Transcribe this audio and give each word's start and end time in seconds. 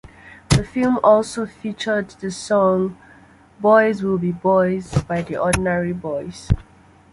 The 0.49 0.63
film 0.63 0.99
also 1.03 1.45
featured 1.45 2.09
the 2.19 2.31
song 2.31 2.97
"Boys 3.59 4.01
Will 4.01 4.17
Be 4.17 4.31
Boys" 4.31 4.99
by 5.03 5.21
The 5.21 5.37
Ordinary 5.37 5.93
Boys. 5.93 6.49